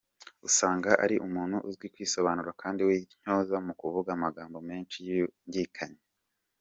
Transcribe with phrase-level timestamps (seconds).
[0.47, 6.01] Usanga ari umuntu uzi kwisobanura kandi w’intyoza mu kuvuga amagambo menshi yungikanya.